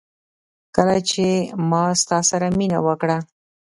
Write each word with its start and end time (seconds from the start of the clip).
کله 0.75 0.97
چي 1.09 1.25
ما 1.69 1.83
ستا 2.01 2.19
سره 2.29 2.47
مينه 2.57 2.79
وکړه 2.85 3.17